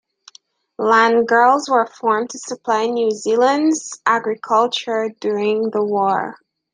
Land 0.79 1.27
girls 1.27 1.69
were 1.69 1.85
formed 1.85 2.31
to 2.31 2.39
supply 2.39 2.87
New 2.87 3.11
Zealand's 3.11 4.01
agriculture 4.07 5.09
during 5.19 5.69
the 5.69 5.85
war. 5.85 6.37